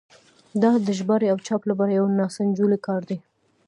[0.61, 3.17] دا د ژباړې او چاپ لپاره یو ناسنجولی کار دی.